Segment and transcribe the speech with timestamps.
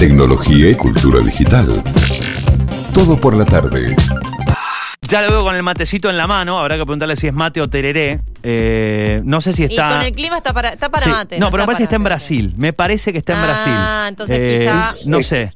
[0.00, 1.70] tecnología y cultura digital.
[2.94, 3.94] Todo por la tarde.
[5.02, 7.60] Ya lo veo con el matecito en la mano, habrá que preguntarle si es mate
[7.60, 8.18] o tereré.
[8.42, 9.90] Eh, no sé si está...
[9.90, 11.10] Y con el clima está para, está para Sí.
[11.10, 11.38] mate.
[11.38, 12.54] No, pero me parece que está en Brasil.
[12.56, 13.72] Me parece que está en Ah, Brasil.
[13.74, 15.52] Eh, entonces quizá- No sé.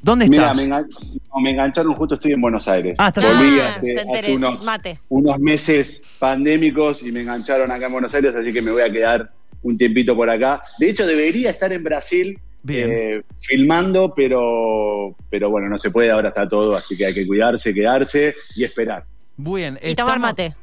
[0.00, 0.56] ¿Dónde Mira, estás?
[0.56, 0.86] me, engan-
[1.34, 2.94] no, me engancharon justo, estoy en Buenos Aires.
[2.96, 5.00] Ah, estás Volví Ah, hace, hace enteré, unos, mate.
[5.10, 8.90] unos meses pandémicos y me engancharon acá en Buenos Aires, así que me voy a
[8.90, 9.30] quedar
[9.62, 10.62] un tiempito por acá.
[10.78, 12.90] De hecho, debería estar en Brasil Bien.
[12.92, 17.26] eh, filmando, pero, pero bueno, no se puede, ahora está todo, así que hay que
[17.26, 19.04] cuidarse, quedarse y esperar.
[19.36, 19.78] Bien.
[19.82, 20.54] Y tomar mate.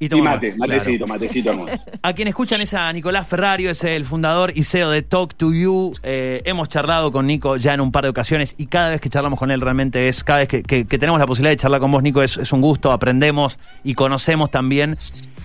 [0.00, 0.72] Y Y tomar mate, claro.
[0.72, 1.74] matecito, matecito, hermoso.
[2.02, 5.52] A quien escuchan es a Nicolás Ferrario, es el fundador y CEO de Talk to
[5.54, 5.92] You.
[6.02, 9.08] Eh, hemos charlado con Nico ya en un par de ocasiones y cada vez que
[9.08, 11.80] charlamos con él realmente es, cada vez que, que- que tenemos la posibilidad de charlar
[11.80, 14.96] con vos, Nico, es, es un gusto, aprendemos y conocemos también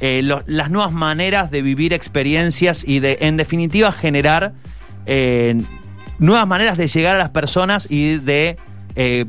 [0.01, 4.53] eh, lo- las nuevas maneras de vivir experiencias y de, en definitiva, generar
[5.05, 5.61] eh,
[6.19, 8.57] nuevas maneras de llegar a las personas y de...
[8.95, 9.25] eh,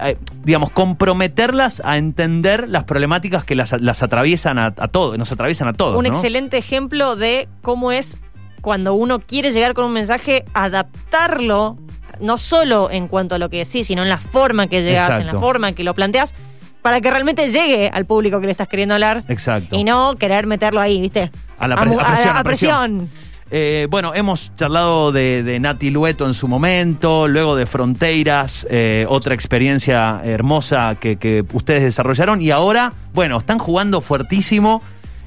[0.00, 5.30] eh, digamos, comprometerlas a entender las problemáticas que las, las atraviesan a, a todos, nos
[5.32, 5.96] atraviesan a todos.
[5.96, 6.08] Un ¿no?
[6.08, 8.16] excelente ejemplo de cómo es
[8.60, 11.78] cuando uno quiere llegar con un mensaje, adaptarlo,
[12.20, 15.26] no solo en cuanto a lo que decís, sino en la forma que llegas, en
[15.26, 16.34] la forma en que lo planteas,
[16.80, 19.24] para que realmente llegue al público que le estás queriendo hablar.
[19.28, 19.76] Exacto.
[19.76, 21.30] Y no querer meterlo ahí, ¿viste?
[21.58, 22.98] A la pre- mu- a presión, a a presión.
[22.98, 23.10] presión.
[23.54, 29.04] Eh, bueno, hemos charlado de, de Nati Lueto en su momento, luego de Fronteras, eh,
[29.10, 34.80] otra experiencia hermosa que, ustedes desarrollaron y ahora, bueno, están jugando fuertísimo,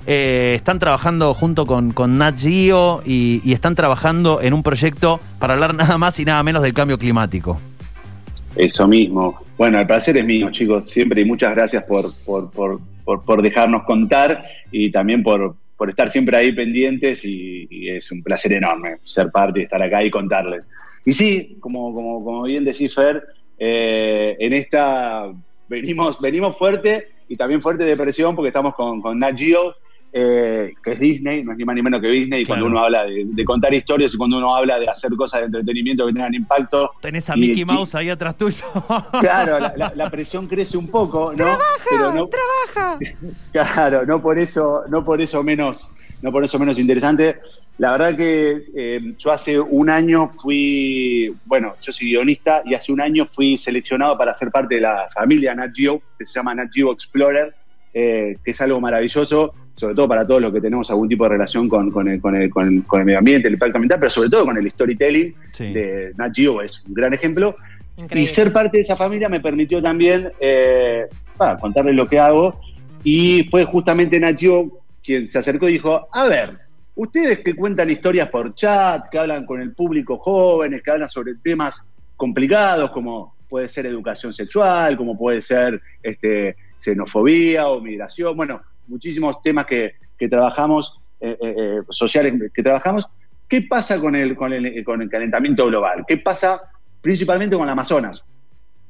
[0.07, 5.19] eh, están trabajando junto con, con Nat Geo y, y están trabajando en un proyecto
[5.37, 7.59] para hablar nada más y nada menos del cambio climático.
[8.55, 9.39] Eso mismo.
[9.55, 12.79] Bueno, el placer es mío, chicos, siempre y muchas gracias por, por, por,
[13.23, 18.53] por dejarnos contar y también por, por estar siempre ahí pendientes y, es un placer
[18.53, 20.63] enorme ser parte y estar acá y contarles.
[21.05, 23.23] Y sí, como, como, como bien decís, Fer,
[23.59, 25.31] eh, en esta
[25.67, 29.75] venimos, venimos fuerte y también fuerte de presión porque estamos con, con Nat Geo,
[30.13, 32.61] eh, que es Disney, no es ni más ni menos que Disney, y Claro.
[32.61, 35.45] cuando uno habla de, de contar historias y cuando uno habla de hacer cosas de
[35.47, 38.63] entretenimiento que tengan impacto, Tenés a Y- Mickey y- Mouse ahí atrás tuyo.
[39.19, 41.57] Claro, la, la- la presión crece un poco, ¿no?
[41.89, 42.99] Pero no, Trabaja.
[43.51, 45.89] claro, no por eso, no por eso menos,
[46.21, 47.37] no por eso menos interesante.
[47.77, 52.93] La verdad que eh, yo hace un año fui, bueno, yo soy guionista y hace
[52.93, 56.55] un año fui seleccionado para ser parte de la familia Nat Geo, que se llama
[56.55, 57.53] Nat Geo Explorer,
[57.93, 61.31] eh, que es algo maravilloso, sobre todo para todos los que tenemos algún tipo de
[61.31, 63.99] relación con, con el, con, el, con el- con el medio ambiente, el impacto ambiental,
[63.99, 65.73] pero sobre todo con el storytelling Sí.
[65.73, 67.55] de Nat Geo, es un gran ejemplo.
[68.11, 71.05] Y ser parte de esa familia me permitió también eh,
[71.37, 72.59] bah, contarles lo que hago.
[73.03, 76.57] Y fue justamente Nacho quien se acercó y dijo, a ver,
[76.95, 81.35] ustedes que cuentan historias por chat, que hablan con el público jóvenes, que hablan sobre
[81.35, 81.87] temas
[82.17, 89.41] complicados como puede ser educación sexual, como puede ser este, xenofobía o migración, bueno, muchísimos
[89.41, 93.05] temas que, que trabajamos, eh, eh, eh, sociales que trabajamos.
[93.47, 96.03] ¿Qué pasa con el, con, el, con el calentamiento global?
[96.07, 96.61] ¿Qué pasa
[97.01, 98.25] principalmente con el Amazonas?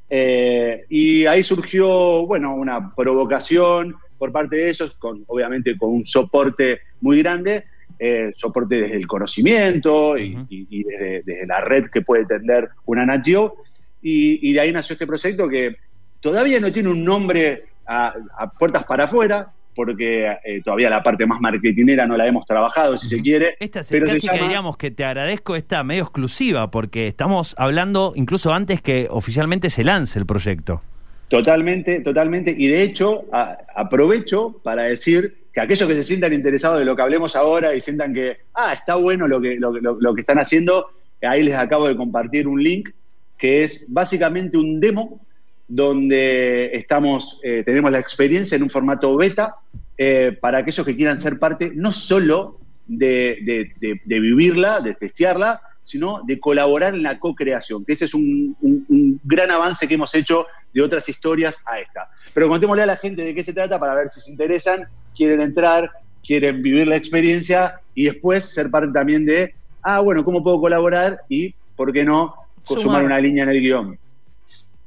[0.09, 6.05] Eh, y ahí surgió, bueno, una provocación por parte de ellos, con, obviamente con un
[6.05, 7.65] soporte muy grande,
[7.99, 13.05] eh, soporte desde el conocimiento y, y desde, desde la red que puede tender una
[13.05, 13.55] Natio.
[14.01, 15.75] Y, y de ahí nació este proyecto que
[16.21, 21.25] todavía no tiene un nombre a, a puertas para afuera, porque eh, todavía la parte
[21.25, 23.55] más marketinera no la hemos trabajado, si se quiere.
[23.59, 27.07] Esta es pero se casi que llama- diríamos que te agradezco esta medio exclusiva, porque
[27.07, 30.81] estamos hablando incluso antes que oficialmente se lance el proyecto.
[31.27, 32.55] Totalmente, totalmente.
[32.57, 36.95] Y de hecho, a- aprovecho para decir que aquellos que se sientan interesados de lo
[36.95, 40.13] que hablemos ahora y sientan que, ah, está bueno lo que, lo, que- lo- lo
[40.13, 40.87] que están haciendo,
[41.21, 42.89] ahí les acabo de compartir un link
[43.37, 45.19] que es básicamente un demo
[45.67, 49.55] donde estamos, eh, tenemos la experiencia en un formato beta
[49.97, 54.93] eh, para aquellos que quieran ser parte no solo de, de- de- de vivirla, de
[54.93, 59.87] testearla, sino de colaborar en la co-creación, que ese es un, un- un gran avance
[59.87, 62.09] que hemos hecho de otras historias a esta.
[62.33, 65.41] Pero contémosle a la gente de qué se trata para ver si se interesan, quieren
[65.41, 65.91] entrar,
[66.25, 69.53] quieren vivir la experiencia y después ser parte también de,
[69.83, 71.21] ah, bueno, ¿cómo puedo colaborar?
[71.29, 72.33] Y, ¿por qué no?
[72.63, 72.83] Sumar.
[72.83, 73.99] Sumar una línea en el guion.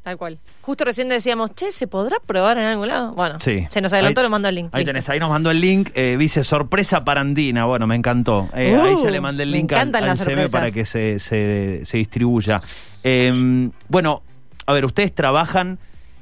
[0.08, 0.38] Tal cual.
[0.62, 3.12] Justo recién decíamos, che, ¿se podrá probar en algún lado?
[3.12, 3.66] Bueno, Sí.
[3.68, 4.70] se nos adelantó, Ahí- lo mando el link.
[4.72, 4.88] Ahí Listo.
[4.88, 8.48] tenés, ahí nos mandó el link, eh, dice sorpresa para Andina, bueno, me encantó.
[8.54, 10.50] Eh, Uh, ahí ya le mandé el link al, al sorpresas.
[10.50, 12.62] para que se, se- se distribuya.
[13.04, 14.22] Eh, bueno,
[14.64, 15.78] a ver, ustedes trabajan,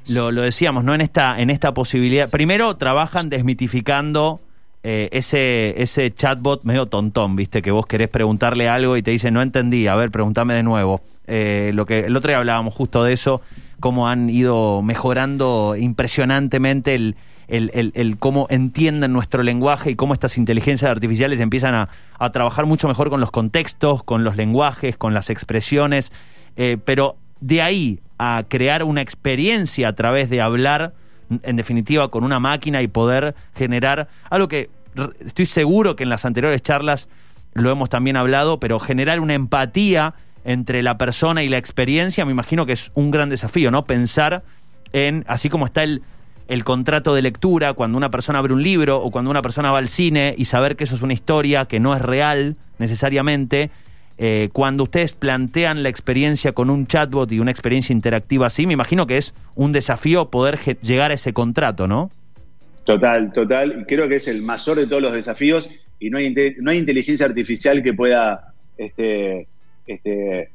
[0.07, 0.93] lo, lo decíamos, ¿no?
[0.93, 2.29] En esta, en esta posibilidad.
[2.29, 4.41] Primero, trabajan desmitificando
[4.83, 7.61] eh, ese, ese chatbot medio tontón, ¿viste?
[7.61, 10.99] Que vos querés preguntarle algo y te dice, no entendí, a ver, pregúntame de nuevo.
[11.29, 13.41] eh, lo que el otro día hablábamos justo de eso,
[13.79, 17.15] cómo han ido mejorando impresionantemente el,
[17.47, 21.89] el, el- cómo entienden nuestro lenguaje y cómo estas inteligencias artificiales empiezan a,
[22.19, 26.11] a trabajar mucho mejor con los contextos, con los lenguajes, con las expresiones,
[26.55, 30.93] eh, pero de ahí a crear una experiencia a través de hablar,
[31.43, 34.69] en definitiva, con una máquina y poder generar algo que
[35.23, 37.07] estoy seguro que en las anteriores charlas
[37.53, 40.15] lo hemos también hablado, pero generar una empatía
[40.47, 43.83] entre la persona y la experiencia, me imagino que es un gran desafío, ¿no?
[43.83, 44.43] Pensar
[44.93, 46.01] en, así como está el,
[46.47, 49.79] el contrato de lectura, cuando una persona abre un libro o cuando una persona va
[49.79, 53.71] al cine y saber que eso es una historia que no es real necesariamente,
[54.17, 58.73] eh, cuando ustedes plantean la experiencia con un chatbot y una experiencia interactiva así, me
[58.73, 62.09] imagino que es un desafío poder llegar a ese contrato, ¿no?
[62.85, 63.85] Total, total.
[63.85, 65.69] Creo que es el mayor de todos los desafíos
[65.99, 69.49] y no hay, no hay inteligencia artificial que pueda, este,
[69.87, 70.49] este,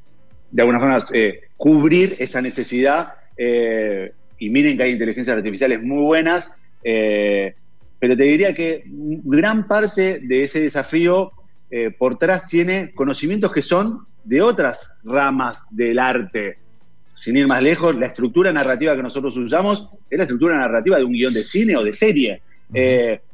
[0.51, 3.15] de alguna forma, eh, cubrir esa necesidad.
[3.37, 6.53] eh, y miren que hay inteligencias artificiales muy buenas,
[6.83, 7.55] eh,
[7.99, 11.33] pero te diría que gran parte de ese desafío
[11.97, 16.59] por atrás tiene conocimientos que son de otras ramas del arte
[17.17, 21.05] sin ir más lejos, la estructura narrativa que nosotros usamos es la estructura narrativa de
[21.05, 22.43] un guion de cine o de serie.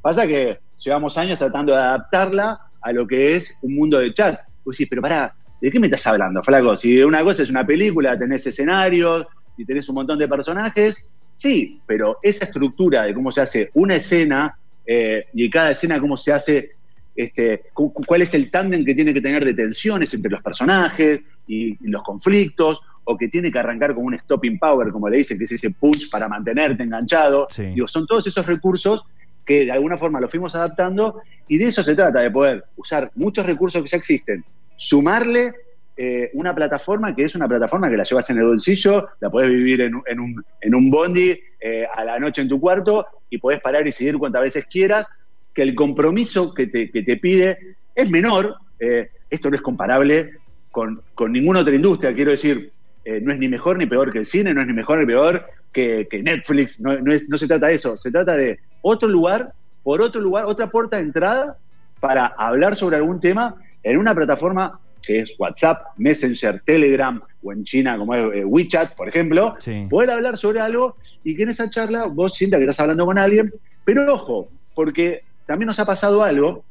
[0.02, 4.40] Pasa que llevamos años tratando de adaptarla a lo que es un mundo de chat.
[4.64, 6.76] Vos decís, pero pará, ¿de qué me estás hablando, flaco?
[6.76, 9.26] Si una cosa es una película, tenés escenarios
[9.56, 13.96] y tenés un montón de personajes, sí, pero esa estructura de cómo se hace una
[13.96, 14.56] escena
[14.86, 16.70] eh, y cada escena cómo se hace
[17.14, 20.40] este, cu- cu- cuál es el tándem que tiene que tener de tensiones entre los
[20.42, 22.80] personajes y, y los conflictos,
[23.10, 25.70] o que tiene que arrancar con un stopping power, como le dicen, que es ese
[25.70, 27.48] punch para mantenerte enganchado.
[27.50, 27.64] Sí.
[27.64, 29.02] Digo, son todos esos recursos
[29.46, 33.10] que de alguna forma los fuimos adaptando y de eso se trata, de poder usar
[33.14, 34.44] muchos recursos que ya existen,
[34.78, 35.52] sumarle
[35.96, 39.50] eh, una plataforma que es una plataforma que la llevas en el bolsillo, la podés
[39.50, 43.04] vivir en, un- en un, en un bondi eh, a la noche en tu cuarto
[43.28, 45.06] y podés parar y seguir cuantas veces quieras,
[45.52, 47.58] que el compromiso que te, que te pide
[47.94, 50.30] es menor, eh, esto no es comparable
[50.70, 52.72] con, con ninguna otra industria, quiero decir,
[53.04, 55.06] eh, no es ni mejor ni peor que el cine, no es ni mejor ni
[55.06, 58.56] peor que, que Netflix, no, no, es- no se trata de eso, se trata de
[58.82, 59.52] otro lugar,
[59.82, 61.56] por otro lugar, otra puerta de entrada
[61.98, 63.56] para hablar sobre algún tema
[63.90, 68.94] en una plataforma que es WhatsApp, Messenger, Telegram o en China como es eh, WeChat,
[68.94, 69.86] por ejemplo, Sí.
[69.88, 73.16] poder hablar sobre algo y que en esa charla vos sientas que estás hablando con
[73.18, 73.52] alguien,
[73.84, 76.64] pero ojo, porque también nos ha pasado algo,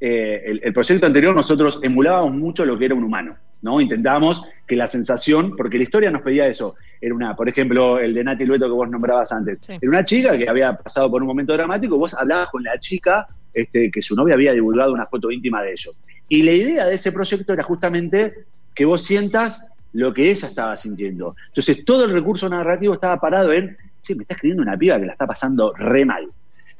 [0.00, 3.80] eh, el, el proyecto anterior nosotros emulábamos mucho lo que era un humano, ¿no?
[3.80, 8.14] Intentábamos que la sensación, porque la historia nos pedía eso, era una, por ejemplo, el
[8.14, 9.72] de Nati Lueto que vos nombrabas antes, Sí.
[9.80, 13.26] era una chica que había pasado por un momento dramático, vos hablabas con la chica
[13.54, 15.94] este, que su novia había divulgado una foto íntima de ellos.
[16.28, 18.34] Y la idea de ese proyecto era justamente
[18.74, 21.34] que vos sientas lo que ella estaba sintiendo.
[21.48, 25.06] Entonces todo el recurso narrativo estaba parado en, sí, me está escribiendo una piba que
[25.06, 26.28] la está pasando re mal.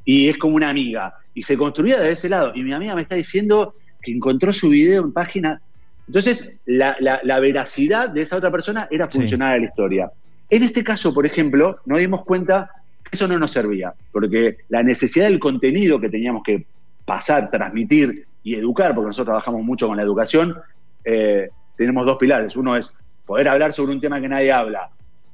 [0.05, 1.13] Y es como una amiga.
[1.33, 2.53] Y se construía de ese lado.
[2.55, 5.61] Y mi amiga me está diciendo que encontró su video en página.
[6.07, 9.17] Entonces, la, la- la veracidad de esa otra persona era Sí.
[9.19, 10.11] funcional a la historia.
[10.49, 12.69] En este caso, por ejemplo, nos dimos cuenta
[13.11, 16.65] eso no nos servía, porque la necesidad del contenido que teníamos que
[17.05, 20.55] pasar, transmitir y educar, porque nosotros trabajamos mucho con la educación,
[21.03, 22.55] eh, tenemos dos pilares.
[22.55, 22.91] Uno es
[23.25, 24.89] poder hablar sobre un tema que nadie habla,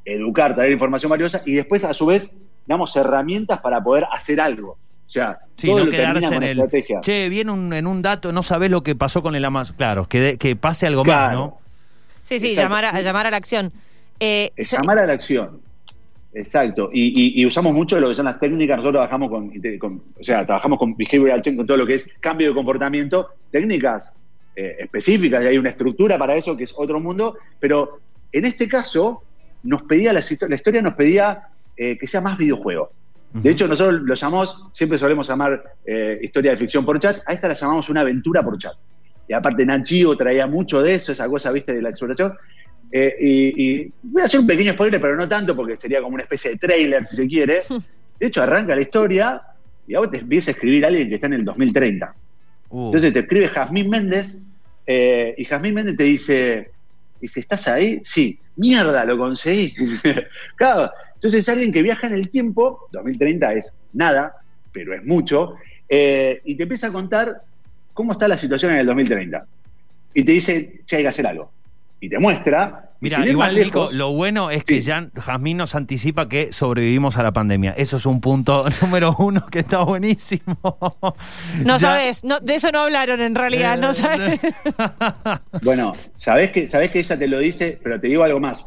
[0.05, 2.31] educar, traer información valiosa, y después, a su vez,
[2.65, 4.71] damos herramientas para poder hacer algo.
[4.71, 6.49] O sea, Sí, todo no lo quedarse en el.
[6.59, 6.99] estrategia.
[7.01, 9.75] Che, viene un, en un dato, no sabés lo que pasó con el Amazon.
[9.77, 11.37] Claro, que, de- que pase algo más, Claro.
[11.39, 11.57] ¿no?
[12.23, 12.61] Sí, sí, Exacto.
[12.63, 13.71] llamar a, llamar a la acción.
[14.19, 15.61] Eh, llamar a la acción.
[16.33, 16.89] Exacto.
[16.93, 18.77] Y, y- y usamos mucho lo que son las técnicas.
[18.77, 22.09] Nosotros trabajamos con, con- o sea, trabajamos con behavioral change, con todo lo que es
[22.19, 24.13] cambio de comportamiento, técnicas
[24.55, 27.37] eh, específicas, y hay una estructura para eso que es otro mundo.
[27.59, 27.99] Pero
[28.31, 29.23] en este caso,
[29.63, 31.43] nos pedía la, la historia nos pedía
[31.75, 32.91] eh, que sea más videojuego.
[33.33, 37.33] De hecho, nosotros lo llamamos, siempre solemos llamar eh, historia de ficción por chat, a
[37.33, 38.73] esta la llamamos una aventura por chat.
[39.27, 42.33] Y aparte Nachio traía mucho de eso, esa cosa, viste, de la exploración.
[42.91, 46.15] Eh, y, y voy a hacer un pequeño spoiler, pero no tanto, porque sería como
[46.15, 47.63] una especie de trailer, si se quiere.
[48.19, 49.41] De hecho, arranca la historia
[49.87, 52.15] y a vos te empieza a escribir alguien que está en el 2030.
[52.69, 54.37] Uh, Entonces te escribe Jazmín Méndez
[54.85, 56.71] eh, y Jazmín Méndez te dice,
[57.21, 58.01] dice, ¿estás ahí?
[58.03, 59.73] Sí, mierda, lo conseguí.
[60.55, 64.33] claro, entonces es alguien que viaja en el tiempo, 2030 es nada,
[64.71, 65.55] pero es mucho,
[65.87, 67.41] eh, y te empieza a contar
[67.93, 69.45] cómo está la situación en el 2030.
[70.13, 71.51] Y te dice, che, hay que hacer algo.
[71.99, 72.83] Y te muestra.
[72.99, 74.87] Mira, igual Nico, lejos, lo bueno es que Sí.
[74.87, 77.73] ya Jazmín nos anticipa que sobrevivimos a la pandemia.
[77.77, 80.57] Eso es un punto número uno que está buenísimo.
[81.63, 84.39] No Ya- sabes, no, de eso no hablaron en realidad, no Eh, sabes.
[85.61, 88.65] Bueno, sabés que, sabés que ella te lo dice, pero te digo algo más.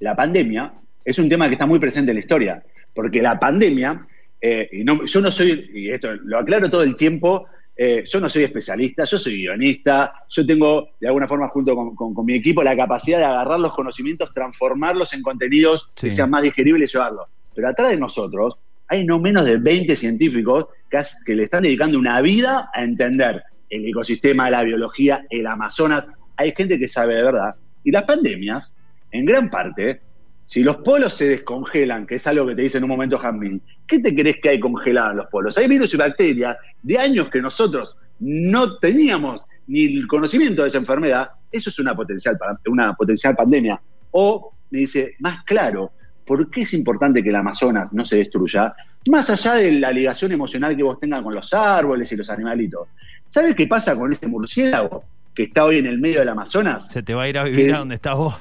[0.00, 0.72] La pandemia
[1.04, 2.62] es un tema que está muy presente en la historia,
[2.94, 4.06] porque la pandemia,
[4.40, 7.46] eh, y no, yo no soy, y esto lo aclaro todo el tiempo,
[7.80, 11.94] eh, yo no soy especialista, yo soy guionista, yo tengo de alguna forma junto con,
[11.94, 16.30] con- con mi equipo la capacidad de agarrar los conocimientos, transformarlos en contenidos que sean
[16.30, 17.26] más digeribles y llevarlos.
[17.54, 18.56] Pero atrás de nosotros
[18.88, 23.42] hay no menos de 20 científicos que, que le están dedicando una vida a entender
[23.70, 26.06] el ecosistema, la biología, el Amazonas.
[26.36, 27.54] Hay gente que sabe de verdad.
[27.84, 28.74] Y las pandemias,
[29.12, 30.00] en gran parte,
[30.48, 33.60] si los polos se descongelan, que es algo que te dice en un momento Jamín,
[33.86, 35.58] ¿qué te crees que hay congelado en los polos?
[35.58, 40.78] Hay virus y bacterias de años que nosotros no teníamos ni el conocimiento de esa
[40.78, 41.32] enfermedad.
[41.52, 43.78] Eso es una potencial, una potencial pandemia.
[44.12, 45.92] O me dice, más claro,
[46.26, 48.74] ¿por qué es importante que el Amazonas no se destruya?
[49.06, 52.88] Más allá de la ligación emocional que vos tengas con los árboles y los animalitos.
[53.28, 55.04] ¿Sabes qué pasa con ese murciélago
[55.38, 56.88] que está hoy en el medio del Amazonas?
[56.90, 58.36] Se te va a ir a vivir Que- a donde estás vos.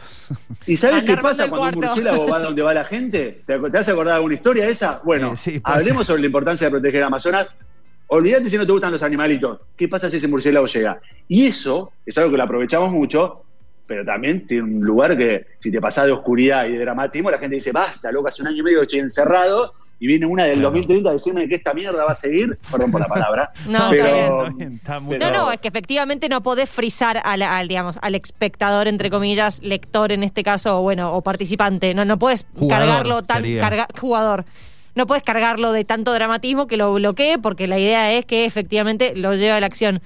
[0.66, 3.44] ¿Y sabes qué pasa cuando el un murciélago va donde va la gente?
[3.46, 5.00] ¿Te, has acordado de alguna historia esa?
[5.04, 7.54] Bueno, Eh, sí, hablemos sobre la importancia de proteger Amazonas.
[8.08, 9.60] Olvídate si no te gustan los animalitos.
[9.78, 11.00] ¿Qué pasa si ese murciélago llega?
[11.28, 13.44] Y eso es algo que lo aprovechamos mucho,
[13.86, 17.38] pero también tiene un lugar que, si te pasás de oscuridad y de dramatismo, la
[17.38, 20.44] gente dice, basta, loco, hace un año y medio que estoy encerrado, y viene una
[20.44, 20.70] del Claro.
[20.72, 22.58] 2030 a decirme que esta mierda va a seguir.
[22.72, 23.52] Perdón por la palabra.
[23.68, 26.42] No, pero, está bien, está bien, está muy No, pero- no, es que efectivamente no
[26.44, 31.14] podés frizar al, al, digamos, al espectador, entre comillas, lector en este caso, o bueno,
[31.16, 31.94] o participante.
[31.94, 34.46] No, no puedes Jugador, cargarlo tan carga- jugador.
[34.94, 39.16] No puedes cargarlo de tanto dramatismo que lo bloquee, porque la idea es que efectivamente
[39.16, 40.02] lo lleve a la acción.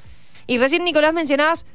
[0.47, 1.65] Y recién, Nicolás, mencionabas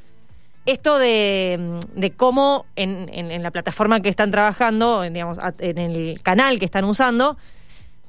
[0.66, 5.78] esto de, de cómo en, en- en la plataforma que están trabajando, en, digamos, en
[5.78, 7.36] el canal que están usando,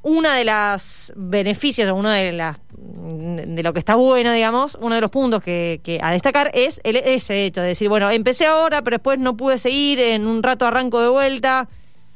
[0.02, 4.96] una de las beneficios o uno de las de lo que está bueno, digamos, uno
[4.96, 8.46] de los puntos que, que a destacar es el, ese hecho de decir, bueno, empecé
[8.46, 11.68] ahora, pero después no pude seguir, en un rato arranco de vuelta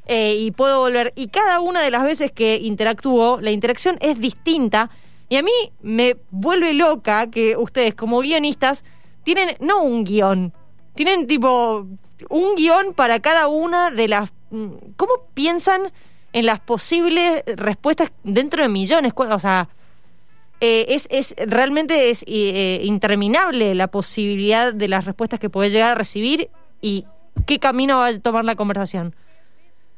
[0.05, 1.13] eh, y puedo volver.
[1.15, 4.89] Y cada una de las veces que interactúo, la interacción es distinta
[5.29, 8.83] y a mí me vuelve loca que ustedes como guionistas
[9.23, 10.53] tienen no un guion,
[10.95, 11.87] tienen tipo
[12.29, 14.31] un guion para cada una de las...
[14.49, 15.91] mm, ¿Cómo piensan
[16.33, 19.13] en las posibles respuestas dentro de millones?
[19.15, 19.69] O sea,
[20.59, 25.91] eh, es, es realmente es eh, interminable la posibilidad de las respuestas que podés llegar
[25.91, 26.49] a recibir
[26.81, 27.05] y
[27.45, 29.15] qué camino va a tomar la conversación.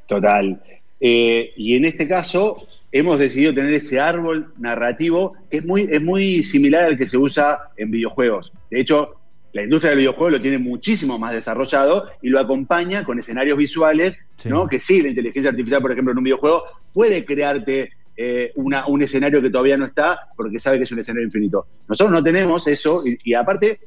[0.07, 0.61] Total.
[1.01, 6.01] Eh, y en este caso hemos decidido tener ese árbol narrativo que es muy, es
[6.01, 8.53] muy similar al que se usa en videojuegos.
[8.69, 9.15] De hecho,
[9.53, 14.25] la industria del videojuego lo tiene muchísimo más desarrollado y lo acompaña con escenarios visuales,
[14.35, 14.49] Sí.
[14.49, 14.67] ¿no?
[14.67, 19.01] Que sí, la inteligencia artificial, por ejemplo, en un videojuego puede crearte eh, una, un
[19.01, 21.65] escenario que todavía no está porque sabe que es un escenario infinito.
[21.87, 23.79] Nosotros no tenemos eso y, y aparte,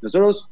[0.00, 0.48] nosotros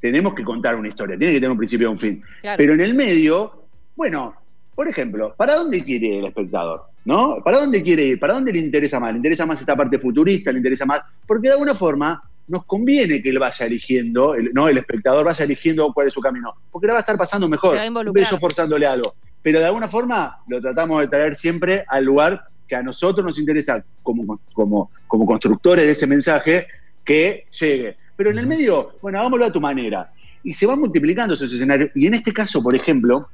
[0.00, 2.22] tenemos que contar una historia, tiene que tener un principio y un fin.
[2.40, 2.56] Claro.
[2.58, 3.64] Pero en el medio,
[3.96, 4.34] bueno,
[4.74, 6.84] por ejemplo, ¿para dónde quiere ir el espectador?
[7.04, 7.42] ¿No?
[7.42, 8.20] ¿Para dónde quiere ir?
[8.20, 9.10] ¿Para dónde le interesa más?
[9.12, 10.52] ¿Le interesa más esta parte futurista?
[10.52, 11.00] ¿Le interesa más?
[11.26, 15.44] Porque de alguna forma nos conviene que él vaya eligiendo, el, no el espectador vaya
[15.44, 17.86] eligiendo cuál es su camino, porque le va a estar pasando mejor, Se va a
[17.86, 18.26] involucrar.
[18.26, 19.14] eso forzándole algo.
[19.40, 23.38] Pero de alguna forma lo tratamos de traer siempre al lugar que a nosotros nos
[23.38, 26.66] interesa como, como, como constructores de ese mensaje
[27.04, 27.96] que llegue.
[28.16, 30.12] Pero en el medio, bueno, hagámoslo a tu manera.
[30.42, 31.90] Y se van multiplicando esos escenarios.
[31.94, 33.28] Y en este caso, por ejemplo,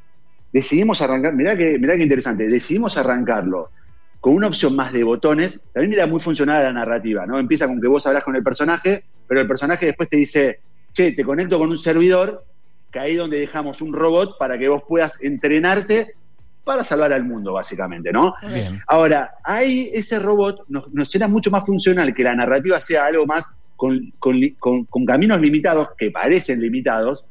[0.52, 3.70] decidimos arrancar, mirá que, mirá que interesante, decidimos arrancarlo
[4.20, 7.38] con una opción más de botones, también era muy funcional la narrativa, ¿no?
[7.38, 10.60] Empieza con que vos hablas con el personaje, pero el personaje después te dice,
[10.92, 12.44] che, te conecto con un servidor,
[12.90, 16.14] que ahí es donde dejamos un robot para que vos puedas entrenarte
[16.64, 18.34] para salvar al mundo, básicamente, ¿no?
[18.42, 18.80] Bien.
[18.88, 23.24] Ahora, ahí ese robot nos, nos era mucho más funcional que la narrativa sea algo
[23.26, 23.44] más
[23.76, 27.24] con, con li- con- con caminos limitados, que parecen limitados,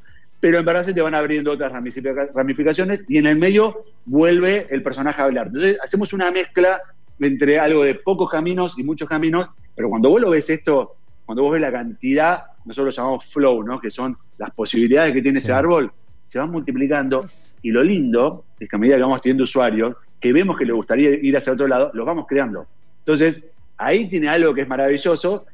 [0.46, 4.68] pero en verdad se te van abriendo otras ramifica- ramificaciones y en el medio vuelve
[4.70, 5.48] el personaje a hablar.
[5.48, 6.80] Entonces hacemos una mezcla
[7.20, 11.42] entre algo de pocos caminos y muchos caminos, pero cuando vos lo ves esto, cuando
[11.42, 13.80] vos ves la cantidad, nosotros lo llamamos flow, ¿no?
[13.80, 15.46] que son las posibilidades que tiene Sí.
[15.46, 15.92] ese árbol,
[16.26, 17.26] se van multiplicando
[17.64, 20.74] y lo lindo es que a medida que vamos teniendo usuarios, que vemos que le
[20.74, 22.68] gustaría ir hacia otro lado, los vamos creando.
[23.00, 23.44] Entonces,
[23.78, 25.48] ahí tiene algo que es maravilloso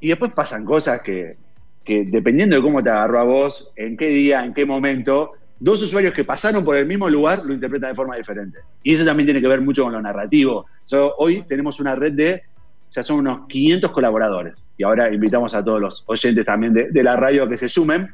[0.00, 1.38] y después pasan cosas que,
[1.84, 5.82] que dependiendo de cómo te agarró a vos, en qué día, en qué momento, dos
[5.82, 8.58] usuarios que pasaron por el mismo lugar lo interpretan de forma diferente.
[8.82, 10.66] Y eso también tiene que ver mucho con lo narrativo.
[10.84, 12.42] So, hoy tenemos una red de,
[12.90, 14.54] ya son unos 500 colaboradores.
[14.76, 17.68] Y ahora invitamos a todos los oyentes también de, de la radio a que se
[17.68, 18.10] sumen.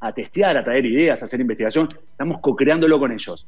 [0.00, 3.46] a testear, a traer ideas, a hacer investigación, estamos co-creándolo con ellos.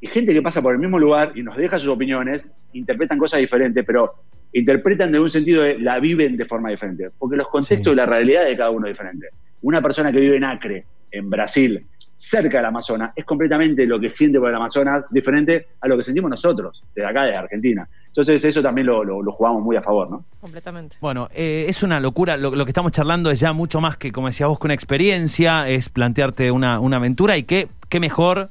[0.00, 3.40] Y gente que pasa por el mismo lugar y nos deja sus opiniones, interpretan cosas
[3.40, 4.14] diferentes, pero
[4.52, 7.92] interpretan de un sentido de la viven de forma diferente, porque los contextos Sí.
[7.92, 9.28] y la realidad de cada uno es diferente.
[9.62, 14.10] Una persona que vive en Acre, en Brasil, cerca del Amazonas, es completamente lo que
[14.10, 17.88] siente por el Amazonas diferente a lo que sentimos nosotros, desde acá, desde Argentina.
[18.08, 20.24] Entonces eso también lo, lo- lo jugamos muy a favor, ¿no?
[20.40, 20.96] Completamente.
[21.00, 22.36] Bueno, eh, es una locura.
[22.36, 24.74] Lo, lo que estamos charlando es ya mucho más que, como decías vos, que una
[24.74, 28.50] experiencia, es plantearte una, una aventura y qué, qué mejor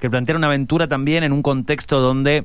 [0.00, 2.44] que plantear una aventura también en un contexto donde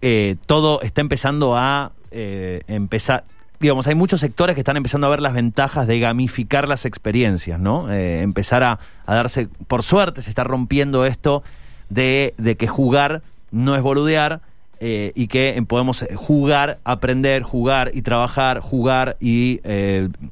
[0.00, 3.24] eh, todo está empezando a eh, empezar.
[3.60, 7.60] Digamos, hay muchos sectores que están empezando a ver las ventajas de gamificar las experiencias,
[7.60, 7.92] ¿no?
[7.92, 9.48] Eh, empezar a, a darse.
[9.68, 11.42] Por suerte se está rompiendo esto
[11.88, 14.40] de, de que jugar no es boludear
[14.80, 19.60] eh, y que podemos jugar, aprender, jugar y trabajar, jugar y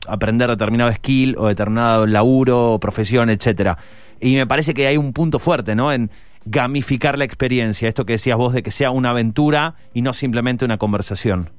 [0.09, 3.79] aprender determinado skill o determinado laburo, profesión, etcétera.
[4.21, 5.93] Y me parece que hay un punto fuerte, ¿no?
[5.93, 6.11] En
[6.45, 10.65] gamificar la experiencia, esto que decías vos de que sea una aventura y no simplemente
[10.65, 11.51] una conversación.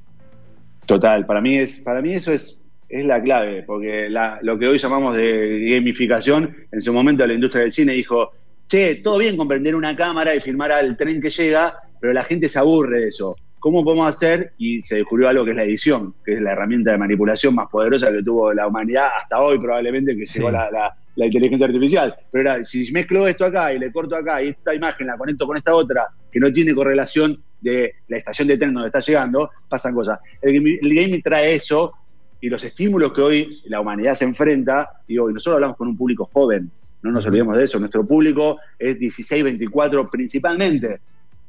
[0.93, 4.67] Total, para mí es, para mí eso es, es la clave, porque la- lo que
[4.67, 8.31] hoy llamamos de gamificación, en su momento la industria del cine dijo,
[8.67, 12.23] che, todo bien con prender una cámara y filmar al tren que llega, pero la
[12.23, 13.35] gente se aburre de eso.
[13.59, 14.53] ¿Cómo podemos hacer?
[14.57, 17.69] Y se descubrió algo que es la edición, que es la herramienta de manipulación más
[17.69, 22.15] poderosa que tuvo la humanidad hasta hoy probablemente que llegó la- la inteligencia artificial.
[22.31, 25.45] Pero era, si mezclo esto acá y le corto acá y esta imagen la conecto
[25.45, 29.49] con esta otra que no tiene correlación de la estación de tren donde está llegando,
[29.69, 30.19] pasan cosas.
[30.41, 31.93] El, gaming- el gaming trae eso
[32.41, 36.27] y los estímulos que hoy la humanidad se enfrenta, y nosotros hablamos con un público
[36.33, 36.69] joven,
[37.03, 40.99] no nos olvidemos de eso, nuestro público es 16, 24 principalmente.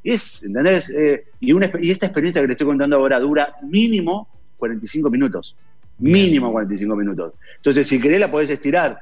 [0.02, 0.90] Y es, ¿entendés?
[0.90, 5.54] Eh, y, una, y esta experiencia que le estoy contando ahora dura mínimo 45 minutos.
[5.98, 7.34] Mínimo 45 minutos.
[7.56, 8.98] Entonces, si querés, la podés estirar.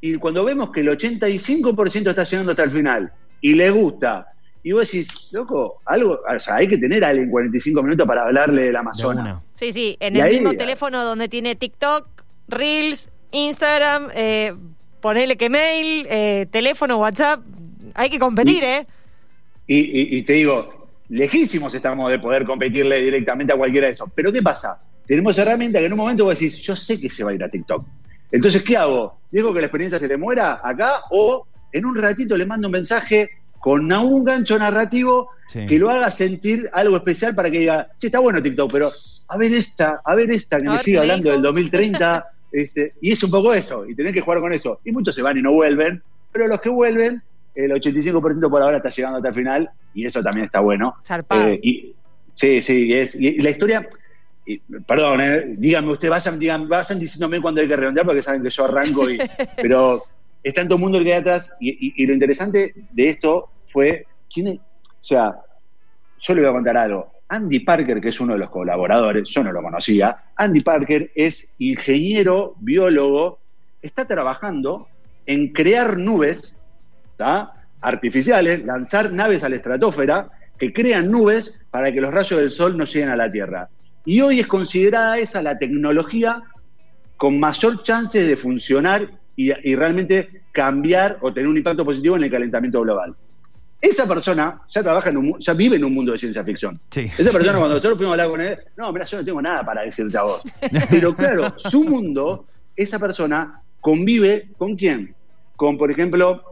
[0.00, 4.28] Y cuando vemos que el 85% está llegando hasta el final y le gusta,
[4.64, 8.22] y vos decís, loco, algo, o sea, hay que tener a alguien 45 minutos para
[8.22, 9.42] hablarle del De Amazonas.
[9.56, 12.08] Sí, sí, en Y el ahí- mismo teléfono donde tiene TikTok,
[12.48, 14.54] Reels, Instagram, eh,
[15.00, 17.40] ponele que mail, eh, teléfono, WhatsApp.
[17.94, 18.86] Hay que competir, Y- ¿eh?
[19.66, 24.08] Y, y- y te digo, lejísimos estamos de poder competirle directamente a cualquiera de esos.
[24.14, 24.80] Pero ¿qué pasa?
[25.06, 27.44] Tenemos herramientas que en un momento vos decís, yo sé que se va a ir
[27.44, 27.84] a TikTok.
[28.32, 29.18] Entonces, ¿qué hago?
[29.30, 32.72] ¿Dejo que la experiencia se le muera acá o en un ratito le mando un
[32.72, 33.28] mensaje
[33.64, 35.64] con un gancho narrativo Sí.
[35.66, 38.90] que lo haga sentir algo especial para que diga, che, está bueno TikTok, pero
[39.28, 42.26] a ver esta, a ver esta que A me sigue hablando del 2030.
[42.52, 44.80] este, y es un poco eso, y tenés que jugar con eso.
[44.84, 47.22] Y muchos se van y no vuelven, pero los que vuelven,
[47.54, 50.96] el 85% por ahora está llegando hasta el final, y eso también está bueno.
[51.02, 51.48] Zarpado.
[51.48, 51.94] Eh, y,
[52.34, 53.88] sí, sí, y es, y la historia,
[54.44, 58.42] y- perdón, eh, díganme usted, vayan, digan, vayan diciéndome cuándo hay que redondear porque saben
[58.42, 59.18] que yo arranco, y,
[59.56, 60.04] pero
[60.52, 64.56] todo el mundo el que hay atrás, y, lo interesante de esto fue, ¿quién es?
[64.56, 65.36] o sea,
[66.20, 67.12] yo le voy a contar algo.
[67.28, 71.52] Andy Parker, que es uno de los colaboradores, yo no lo conocía, Andy Parker es
[71.58, 73.38] ingeniero, biólogo,
[73.82, 74.88] está trabajando
[75.26, 76.60] en crear nubes
[77.80, 82.76] artificiales, lanzar naves a la estratosfera que crean nubes para que los rayos del sol
[82.76, 83.68] no lleguen a la Tierra.
[84.04, 86.42] Y hoy es considerada esa la tecnología
[87.16, 92.24] con mayor chance de funcionar y, y realmente cambiar o tener un impacto positivo en
[92.24, 93.14] el calentamiento global.
[93.80, 96.80] Esa persona ya trabaja en un, ya vive en un mundo de ciencia ficción.
[96.90, 97.02] Sí.
[97.18, 99.62] Esa persona cuando nosotros fuimos a hablar con él, no, mira, yo no tengo nada
[99.62, 100.42] para decirte a vos.
[100.88, 105.14] Pero claro, su mundo, esa persona convive con quién?
[105.56, 106.42] Con, por ejemplo,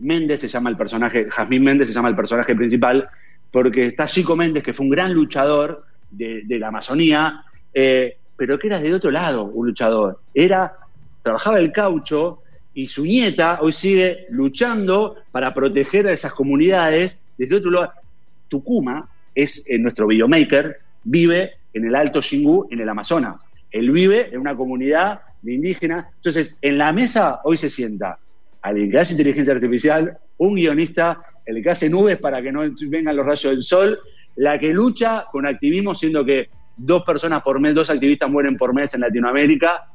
[0.00, 3.08] Méndez se llama el personaje, Jazmín Méndez se llama el personaje principal,
[3.52, 8.58] porque está Chico Méndez, que fue un gran luchador de, de la Amazonía, eh, pero
[8.58, 10.20] que era de otro lado, un luchador.
[10.34, 10.74] Era,
[11.22, 12.42] trabajaba el caucho
[12.74, 17.92] y su nieta hoy sigue luchando para proteger a esas comunidades desde otro lugar.
[18.48, 23.40] Tucuma es eh, nuestro videomaker, vive en el Alto Xingú, en el Amazonas.
[23.70, 26.06] Él vive en una comunidad de indígenas.
[26.16, 28.18] Entonces, en la mesa hoy se sienta
[28.60, 33.16] alguien que hace inteligencia artificial, un guionista, el que hace nubes para que no vengan
[33.16, 33.98] los rayos del sol,
[34.36, 38.72] la que lucha con activismo, siendo que dos personas por mes, dos activistas mueren por
[38.72, 39.91] mes en Latinoamérica,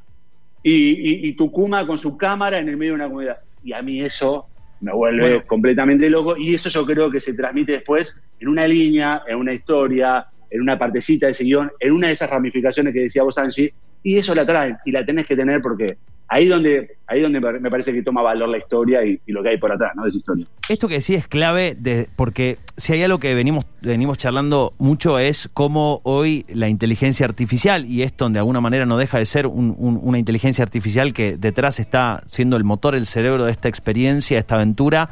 [0.70, 0.90] y,
[1.26, 3.38] y- y Tucuma con su cámara en el medio de una comunidad.
[3.64, 4.48] Y a mí eso
[4.80, 5.42] me vuelve Bueno.
[5.48, 9.54] completamente loco, y eso yo creo que se transmite después en una línea, en una
[9.54, 13.38] historia, en una partecita de ese guion, en una de esas ramificaciones que decía vos,
[13.38, 15.98] Angie, y eso la traen, y la tenés que tener porque
[16.30, 19.58] ahí donde, ahí donde me parece que toma valor la historia y, lo que hay
[19.58, 20.04] por atrás, ¿no?
[20.04, 20.46] De esa historia.
[20.68, 21.78] Esto que decís es clave
[22.16, 27.86] porque si hay algo que venimos, venimos charlando mucho es cómo hoy la inteligencia artificial,
[27.86, 32.24] y esto de alguna manera no deja de ser una inteligencia artificial que detrás está
[32.30, 35.10] siendo el motor, el cerebro de esta experiencia, esta aventura,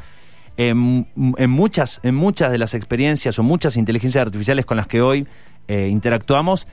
[0.58, 1.06] en,
[1.50, 5.26] muchas, en muchas de las experiencias o muchas inteligencias artificiales con las que hoy
[5.68, 6.66] eh, interactuamos,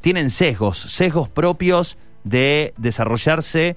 [0.00, 3.76] tienen sesgos, sesgos propios de desarrollarse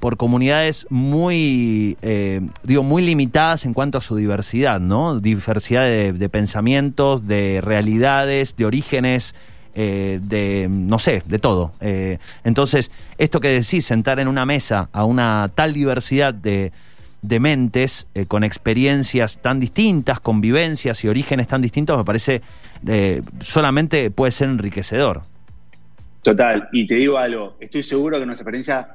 [0.00, 5.20] por comunidades muy, eh, digo, muy limitadas en cuanto a su diversidad, ¿no?
[5.20, 9.34] Diversidad de, pensamientos, de realidades, de orígenes,
[9.74, 11.72] eh, de, no sé, de todo.
[11.80, 16.72] Eh, entonces, esto que decís, sentar en una mesa a una tal diversidad de,
[17.22, 22.42] de mentes con experiencias tan distintas, convivencias y orígenes tan distintos, me parece
[23.40, 25.22] solamente puede ser enriquecedor.
[26.22, 28.88] Total, y te digo algo, estoy seguro que nuestra experiencia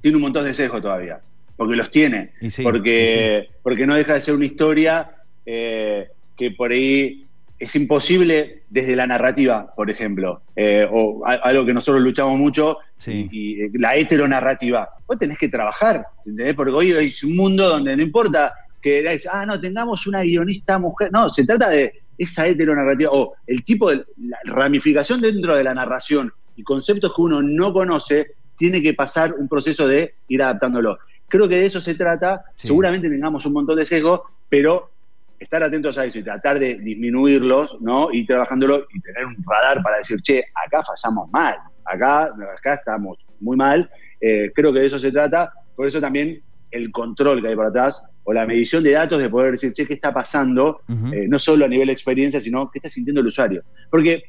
[0.00, 1.20] tiene un montón de sesgo todavía,
[1.56, 5.10] porque los tiene, porque, porque no deja de ser una historia
[5.44, 7.26] eh, que por ahí
[7.58, 13.62] es imposible desde la narrativa, por ejemplo, eh, o algo que nosotros luchamos mucho, y,
[13.62, 14.88] eh, la heteronarrativa.
[15.06, 16.54] Vos tenés que trabajar, ¿entendés?
[16.54, 21.10] Porque hoy es un mundo donde no importa que, ah, no, tengamos una guionista mujer,
[21.10, 25.74] no, se trata de esa heteronarrativa, o el tipo de la ramificación dentro de la
[25.74, 30.98] narración y conceptos que uno no conoce, tiene que pasar un proceso de ir adaptándolo.
[31.28, 34.90] Creo que de eso se trata, seguramente tengamos un montón de sesgos, pero
[35.38, 38.08] estar atentos a eso y tratar de disminuirlos, ¿no?
[38.12, 42.24] Y trabajándolo y tener un radar para decir, che, acá fallamos mal, acá,
[42.56, 43.88] acá estamos muy mal.
[44.20, 46.42] Eh, creo que de eso se trata, por eso también
[46.72, 49.86] el control que hay por atrás o la medición de datos de poder decir, che,
[49.86, 50.80] ¿qué está pasando?
[51.12, 53.62] Eh, no solo a nivel de experiencia, sino qué está sintiendo el usuario.
[53.88, 54.24] Porque,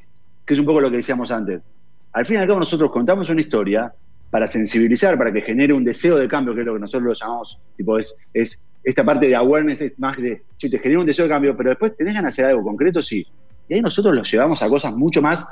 [0.46, 1.60] que es un poco lo que decíamos antes,
[2.12, 3.92] al fin y al cabo nosotros contamos una historia
[4.30, 7.12] para sensibilizar, para que genere un deseo de cambio, que es lo que nosotros lo
[7.12, 11.06] llamamos, tipo, es, es esta parte de awareness, es más de, che, te genera un
[11.06, 13.26] deseo de cambio, pero después tenés ganas de hacer algo concreto, sí.
[13.68, 15.46] Y ahí nosotros lo llevamos a cosas mucho más,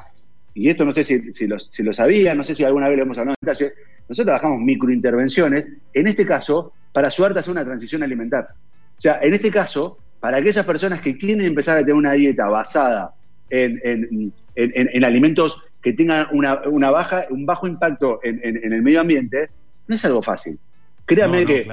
[0.55, 3.03] y esto no sé si, si, lo, si sabía, no sé si alguna vez lo
[3.05, 3.73] hemos hablado en detalle,
[4.09, 8.49] nosotros trabajamos microintervenciones, en este caso, para ayudarte a hacer una transición alimentar.
[8.97, 12.49] O sea, en este caso, para aquellas personas que quieren empezar a tener una dieta
[12.49, 13.15] basada
[13.51, 19.51] en, en alimentos que tenga una, baja, un bajo impacto en, el medio ambiente,
[19.87, 20.59] no es algo fácil.
[21.07, 21.67] Créanme que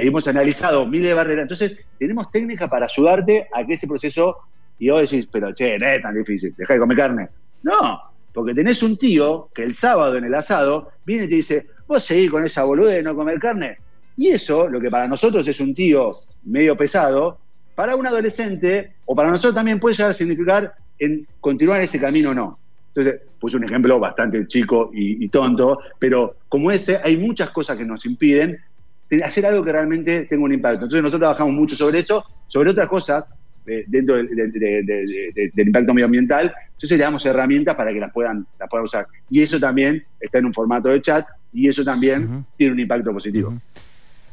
[0.00, 1.42] hemos analizado miles de barreras.
[1.42, 4.36] Entonces, tenemos técnicas para ayudarte a que ese proceso,
[4.78, 7.28] y vos decís, pero che, no es tan difícil, deja de comer carne.
[7.62, 8.00] No,
[8.32, 12.02] porque tenés un tío que el sábado en el asado viene y te dice, vos
[12.02, 13.78] seguís con esa boluda de no comer carne.
[14.16, 17.38] Y eso, lo que para nosotros es un tío medio pesado,
[17.74, 22.30] para un adolescente, o para nosotros también puede llegar a significar en continuar ese camino
[22.30, 22.58] o no.
[22.88, 27.84] Entonces, puse un ejemplo bastante chico y, tonto, pero como ese, hay muchas cosas que
[27.84, 28.58] nos impiden
[29.24, 30.84] hacer algo que realmente tenga un impacto.
[30.84, 33.24] Entonces, nosotros trabajamos mucho sobre eso, sobre otras cosas
[33.66, 34.28] eh, dentro del,
[35.56, 36.52] impacto medioambiental.
[36.66, 39.06] Entonces, le damos herramientas para que las puedan, las puedan usar.
[39.30, 43.12] Y eso también está en un formato de chat y eso también tiene un impacto
[43.12, 43.54] positivo.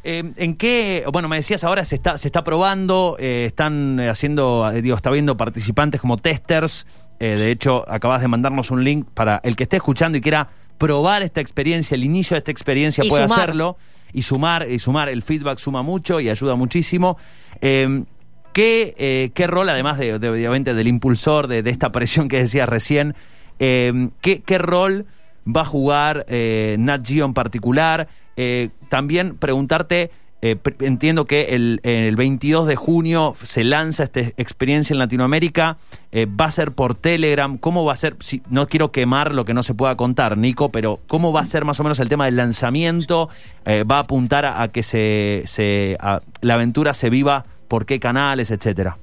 [0.03, 4.69] Eh, ¿En qué, bueno, me decías ahora se está, se está probando, eh, están haciendo,
[4.71, 6.85] digo, está viendo participantes como testers,
[7.19, 10.49] eh, de hecho, acabas de mandarnos un link para el que esté escuchando y quiera
[10.77, 13.77] probar esta experiencia, el inicio de esta experiencia, puede hacerlo
[14.13, 15.09] y sumar, y sumar.
[15.09, 17.17] El feedback suma mucho y ayuda muchísimo.
[17.61, 18.05] Em,
[18.53, 23.15] ¿qué, ¿qué, rol, además de, obviamente del impulsor, de, esta presión que decías recién,
[23.59, 25.05] em, ¿qué, ¿qué, rol
[25.47, 28.09] va a jugar eh, Nat Geo en particular?
[28.37, 30.11] Eh, también preguntarte
[30.45, 35.77] eh, entiendo que el, 22 de junio se lanza esta experiencia en Latinoamérica.
[36.11, 37.57] Eh, va a ser por Telegram.
[37.57, 38.15] ¿Cómo va a ser?
[38.51, 41.65] No quiero quemar lo que no se pueda contar, Nico, pero ¿cómo va a ser
[41.65, 43.27] más o menos el tema del lanzamiento?
[43.65, 45.97] Eh, ¿Va a apuntar a, que se, se
[46.41, 48.97] la aventura se viva por qué canales, etcétera?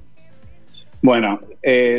[1.01, 1.41] Bueno,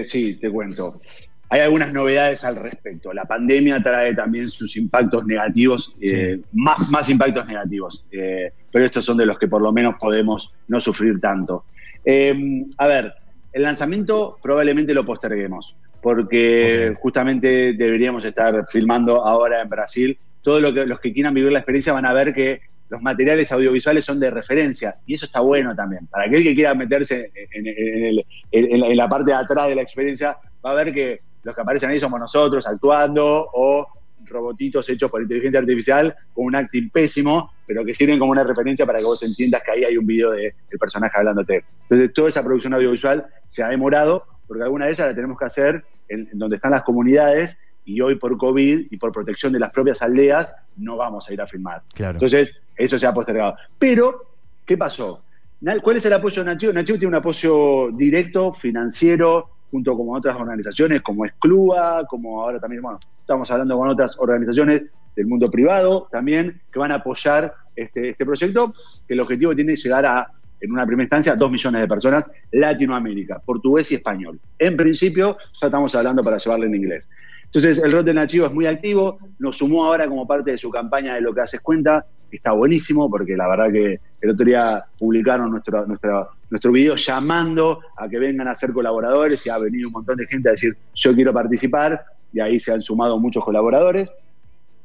[0.09, 1.03] sí, te cuento
[1.49, 3.13] hay algunas novedades al respecto.
[3.13, 9.05] La pandemia trae también sus impactos negativos, eh, más, más impactos negativos, eh, pero estos
[9.05, 11.65] son de los que por lo menos podemos no sufrir tanto.
[12.05, 13.15] Em, a ver,
[13.53, 20.19] el lanzamiento probablemente lo posterguemos, porque justamente deberíamos estar filmando ahora en Brasil.
[20.43, 23.51] Todos lo que, los que quieran vivir la experiencia van a ver que los materiales
[23.53, 26.07] audiovisuales son de referencia y eso está bueno también.
[26.07, 30.75] Para aquel que quiera meterse en la parte de atrás de la experiencia, va a
[30.75, 33.87] ver que los que aparecen ahí somos nosotros actuando o
[34.27, 38.87] robotitos hechos por inteligencia artificial con un acting pésimo, pero que sirven como una referencia
[38.87, 41.65] para que vos entiendas que ahí hay un video del personaje hablándote.
[41.83, 45.45] Entonces, toda esa producción audiovisual se ha demorado porque alguna de ellas la tenemos que
[45.45, 49.71] hacer en, donde están las comunidades y hoy por COVID y por protección de las
[49.71, 51.83] propias aldeas no vamos a ir a filmar.
[51.95, 52.15] Claro.
[52.15, 53.57] Entonces, eso se ha postergado.
[53.79, 55.23] Pero, ¿qué pasó?
[55.83, 56.73] ¿Cuál es el apoyo de Nachivo?
[56.73, 62.81] Nachivo tiene un apoyo directo, financiero, junto con otras organizaciones como Exclua, como ahora también,
[62.81, 64.85] bueno, estamos hablando con otras organizaciones
[65.17, 68.73] del mundo privado también, que van a apoyar este, este proyecto,
[69.09, 70.29] que el objetivo tiene llegar a,
[70.61, 74.39] en una primera instancia, dos millones de personas, Latinoamérica, portugués y español.
[74.61, 77.09] En principio, ya estamos hablando para llevarle en inglés.
[77.47, 80.71] Entonces, el rol de Nachivo es muy activo, nos sumó ahora como parte de su
[80.71, 84.47] campaña de lo que haces cuenta, que está buenísimo, porque la verdad que el otro
[84.47, 89.59] día publicaron nuestro, nuestro, nuestro video llamando a que vengan a ser colaboradores y ha
[89.59, 93.19] venido un montón de gente a decir, yo quiero participar, y ahí se han sumado
[93.19, 94.11] muchos colaboradores.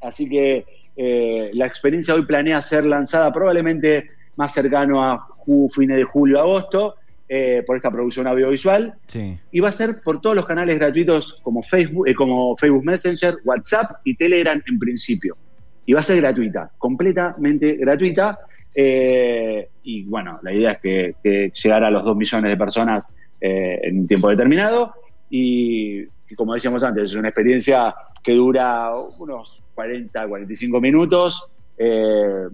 [0.02, 0.66] Así que
[0.98, 5.26] eh, la experiencia hoy planea ser lanzada probablemente más cercano a
[5.74, 6.96] fines de julio, agosto,
[7.30, 9.40] eh, por esta producción audiovisual Sí.
[9.52, 13.38] y va a ser por todos los canales gratuitos como Facebook, eh, como Facebook Messenger,
[13.46, 15.38] WhatsApp y Telegram en principio.
[15.86, 18.38] Y va a ser gratuita, completamente gratuita.
[18.76, 23.06] Eh, y bueno, la idea es que, que llegara a los 2 millones de personas
[23.42, 24.94] eh, en un tiempo determinado.
[25.30, 26.06] Y,
[26.36, 31.44] como decíamos antes, es una experiencia que dura unos 40, 45 minutos.
[31.78, 32.48] eh,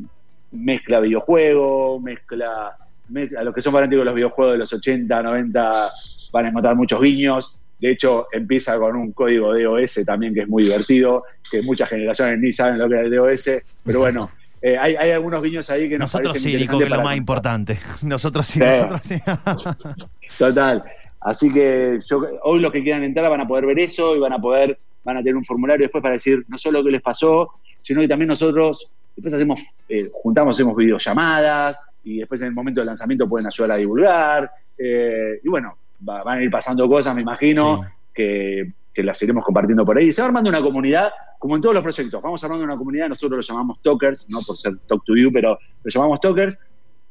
[0.52, 2.78] mezcla videojuego, mezcla,
[3.10, 5.92] mezcla- a los que son fanáticos de los videojuegos de los 80, 90
[6.32, 7.58] van a encontrar muchos guiños.
[7.80, 12.40] De hecho, empieza con un código DOS también que es muy divertido, que muchas generaciones
[12.40, 14.30] ni saben lo que es DOS, pero bueno,
[14.68, 17.04] eh, hay, hay algunos guiños ahí que nos Nosotros sí, Nico, que es lo más
[17.04, 17.18] contar.
[17.18, 17.80] importante.
[18.04, 18.66] Nosotros sí, Sí.
[18.66, 19.16] nosotros sí.
[20.38, 20.84] Total.
[21.22, 24.34] Así que yo, hoy los que quieran entrar van a poder ver eso y van
[24.34, 27.52] a poder, van a tener un formulario después para decir no solo qué les pasó,
[27.82, 32.82] sino que también nosotros después hacemos, eh, juntamos, hacemos videollamadas y después en el momento
[32.82, 34.52] del lanzamiento pueden ayudar a divulgar.
[34.78, 37.90] eh, y bueno, va- van a ir pasando cosas, me imagino, Sí.
[38.14, 40.14] que, que las iremos compartiendo por ahí.
[40.14, 43.46] Se va armando una comunidad, como en todos los proyectos, vamos armando una comunidad, nosotros
[43.46, 46.58] lo llamamos Talkers, no por ser Talk to You, pero lo llamamos Talkers,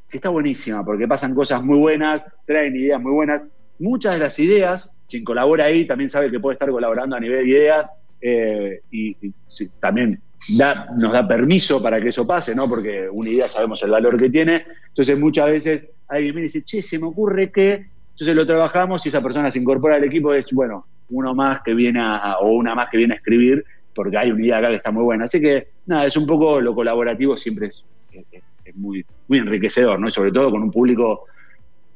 [0.09, 3.44] que está buenísima, porque pasan cosas muy buenas, traen ideas muy buenas.
[3.79, 7.44] Muchas de las ideas, quien colabora ahí también sabe que puede estar colaborando a nivel
[7.44, 7.92] de ideas
[8.23, 9.35] eh, y, y
[9.79, 12.66] también da, nos da permiso para que eso pase, ¿no?
[12.66, 14.64] Porque una idea sabemos el valor que tiene.
[14.88, 17.92] Entonces muchas veces alguien me dice, che, se me ocurre que...
[18.12, 21.74] Entonces lo trabajamos y esa persona se incorpora al equipo, es, bueno, uno más que
[21.74, 24.77] viene a, o una más que viene a escribir, porque hay una idea acá que
[24.77, 25.24] está muy buena.
[25.24, 30.00] Así que, nada, es un poco lo colaborativo, siempre es, es- es muy, muy enriquecedor,
[30.00, 30.09] ¿no?
[30.09, 31.27] Y sobre todo con un público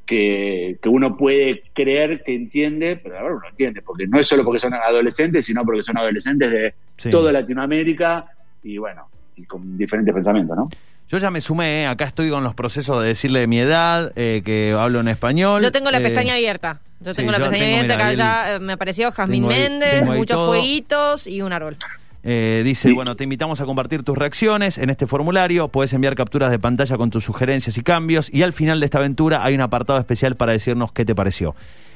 [0.07, 4.26] que, que uno puede creer que entiende, pero la verdad uno entiende, porque no es
[4.26, 7.11] solo porque son adolescentes, sino porque son adolescentes de Sí.
[7.11, 8.26] toda Latinoamérica
[8.62, 10.68] y bueno, y con diferentes pensamientos, ¿no?
[11.11, 14.42] Yo ya me sumé, eh, acá estoy con los procesos de decirle mi edad, eh,
[14.44, 15.62] que hablo en español.
[15.62, 16.83] Yo tengo la eh, pestaña abierta.
[17.01, 20.49] Yo sí, tengo la yo pestaña ahí ya eh, me apareció Jazmín Méndez, muchos todo.
[20.49, 21.77] fueguitos y un árbol.
[22.25, 22.95] Eh, dice, Sí.
[22.95, 26.97] bueno, te invitamos a compartir tus reacciones en este formulario, puedes enviar capturas de pantalla
[26.97, 30.35] con tus sugerencias y cambios y al final de esta aventura hay un apartado especial
[30.37, 31.55] para decirnos qué te pareció.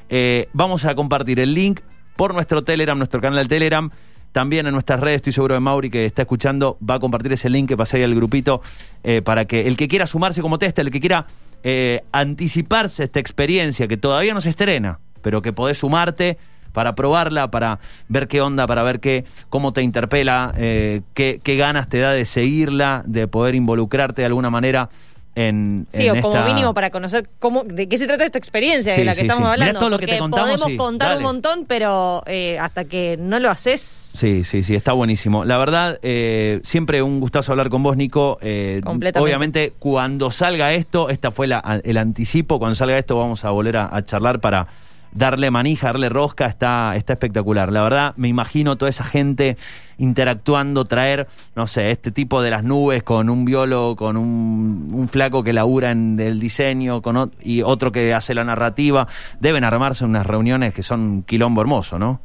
[0.09, 1.81] Eh, vamos a compartir el link
[2.15, 3.91] por nuestro Telegram, nuestro canal de Telegram,
[4.31, 7.49] también en nuestras redes, estoy seguro de Mauri que está escuchando, va a compartir ese
[7.49, 8.61] link que pasé ahí al grupito
[9.03, 11.27] eh, para que el que quiera sumarse como testa, el que quiera
[11.63, 16.37] eh, anticiparse esta experiencia que todavía no se estrena, pero que podés sumarte
[16.71, 21.87] para probarla, para ver qué onda, para ver qué, cómo te interpela, eh, qué ganas
[21.87, 24.89] te da de seguirla, de poder involucrarte de alguna manera
[25.35, 28.93] en, Sí, en o como mínimo para conocer cómo, de qué se trata esta experiencia
[28.93, 29.51] Sí, de la que sí, estamos sí.
[29.51, 29.79] Mirá hablando.
[29.79, 31.17] todo lo que te contamos, podemos contar dale.
[31.19, 35.43] un montón, pero eh, hasta que no lo haces, Sí, sí, sí, está buenísimo.
[35.45, 38.37] La verdad, eh, siempre un gustazo hablar con vos, Nico.
[38.41, 39.23] Eh, Completamente.
[39.25, 43.77] Obviamente, cuando salga esto, esta fue la- el anticipo, cuando salga esto vamos a volver
[43.77, 44.67] a, a charlar para
[45.13, 47.71] darle manija, darle rosca, está, está espectacular.
[47.71, 49.57] La verdad, me imagino toda esa gente
[49.97, 55.43] interactuando, traer, no sé, este tipo de las nubes con un biólogo, con un, flaco
[55.43, 59.07] que labura en el diseño con y otro que hace la narrativa.
[59.39, 62.21] Deben armarse unas reuniones que son un quilombo hermoso, ¿no?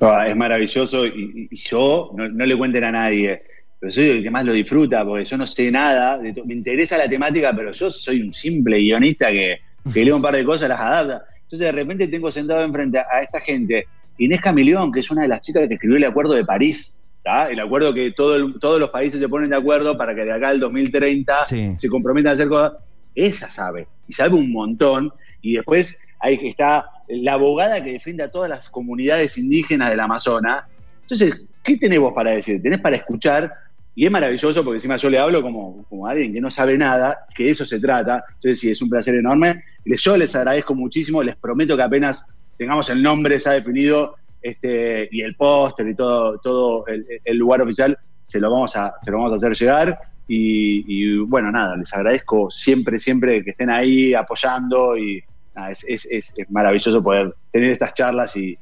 [0.00, 3.42] Ah, es maravilloso y, yo no, le cuenten a nadie,
[3.78, 6.98] pero soy el que más lo disfruta porque yo no sé nada, de me interesa
[6.98, 9.60] la temática, pero yo soy un simple guionista que,
[9.92, 11.24] que leo un par de cosas, las adapta.
[11.46, 13.86] Entonces de repente tengo sentado enfrente a esta gente,
[14.18, 17.48] Inés Camilión, que es una de las chicas que escribió el Acuerdo de París, ¿tá?
[17.50, 20.32] el acuerdo que todo el- todos los países se ponen de acuerdo para que de
[20.32, 21.74] acá al 2030 Sí.
[21.78, 22.72] se comprometan a hacer cosas.
[23.14, 28.30] Ella sabe, y sabe un montón, y después ahí está la abogada que defiende a
[28.30, 30.64] todas las comunidades indígenas del Amazonas.
[31.02, 32.60] Entonces, ¿qué tenés vos para decir?
[32.60, 33.52] Tenés para escuchar,
[33.98, 37.26] y es maravilloso porque encima yo le hablo como, como alguien que no sabe nada,
[37.34, 38.22] que de eso se trata.
[38.28, 39.62] Entonces, sí, es un placer enorme.
[39.86, 42.26] Yo les agradezco muchísimo, les prometo que apenas
[42.58, 47.96] tengamos el nombre ya definido, este, y el póster y todo, todo el, lugar oficial
[48.22, 49.98] se lo vamos a, se lo vamos a hacer llegar.
[50.28, 56.06] Y, bueno, nada, les agradezco siempre, siempre que estén ahí apoyando y nada, es, es,
[56.10, 58.58] es, maravilloso poder tener estas charlas y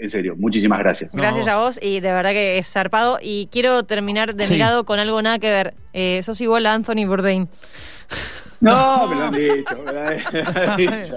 [0.00, 1.10] en serio, muchísimas gracias.
[1.12, 3.18] Gracias a vos y de verdad que es zarpado.
[3.22, 4.54] Y quiero terminar de Sí.
[4.54, 5.74] mi lado con algo nada que ver.
[5.92, 7.48] Eh, sos igual a Anthony Bourdain.
[8.60, 10.16] No, me lo han dicho, me lo han
[10.76, 11.14] dicho.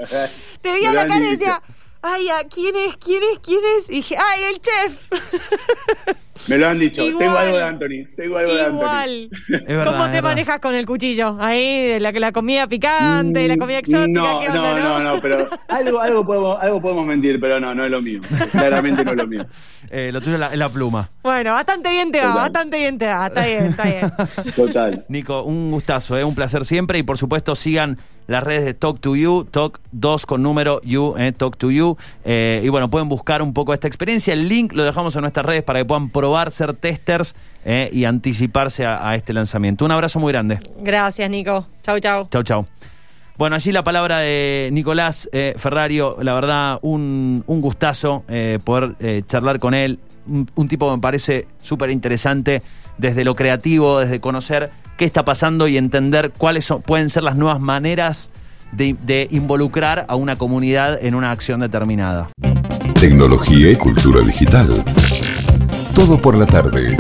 [0.62, 1.62] Te vi a la cara y decía,
[2.04, 2.98] ay, ¿a ¿quién es?
[2.98, 3.40] ¿Quién es?
[3.40, 3.90] ¿Quién es?
[3.90, 5.10] Y dije, ay, el chef.
[6.48, 7.06] Me lo han dicho.
[7.06, 7.20] Igual.
[7.20, 8.16] Tengo algo de Anthony.
[8.18, 8.76] Tengo algo de Anthony.
[8.76, 9.30] Igual.
[9.50, 11.38] Es verdad, ¿Cómo te manejas con el cuchillo?
[11.40, 14.08] Ahí, la, la comida picante, la comida exótica.
[14.08, 17.74] No, ¿qué onda, no, no, no, pero algo, algo, podemos, algo podemos mentir, pero no,
[17.74, 18.20] no es lo mío.
[18.52, 19.46] Claramente no es lo mío.
[19.90, 21.10] Eh, lo tuyo es la, es la pluma.
[21.22, 22.42] Bueno, bastante bien te va, Total.
[22.42, 23.28] bastante bien te va.
[23.28, 24.12] Está bien, está bien.
[24.56, 25.06] Total.
[25.08, 26.24] Nico, un gustazo, ¿eh?
[26.24, 27.00] un placer siempre.
[27.00, 27.98] Y por supuesto, sigan
[28.34, 31.98] las redes de Talk to You, Talk 2 con número You, eh, Talk to You.
[32.26, 34.34] Eh, y bueno, pueden buscar un poco esta experiencia.
[34.34, 38.06] El link lo dejamos en nuestras redes para que puedan probar, ser testers eh, y
[38.06, 39.86] anticiparse a, a este lanzamiento.
[39.86, 40.60] Un abrazo muy grande.
[40.80, 41.66] Gracias, Nico.
[41.84, 42.28] Chau, chau.
[42.30, 42.66] Chau, chau.
[43.36, 48.96] Bueno, allí la palabra de Nicolás eh, Ferrario, la verdad, un, un gustazo eh, poder
[49.00, 50.00] eh, charlar con él.
[50.28, 52.62] Un, un tipo que me parece súper interesante
[52.98, 57.60] desde lo creativo, desde conocer qué está pasando y entender cuáles pueden ser las nuevas
[57.60, 58.30] maneras
[58.72, 62.30] de involucrar a una comunidad en una acción determinada.
[63.00, 64.84] Tecnología y cultura digital.
[65.94, 66.98] Todo por la tarde.